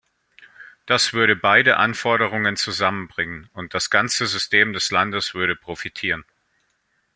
[0.87, 6.25] Das würde beide Anforderungen zusammenbringen, und das ganze System des Landes würde profitieren.